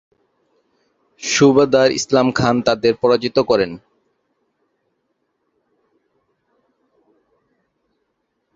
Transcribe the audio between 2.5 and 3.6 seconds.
তাদের পরাজিত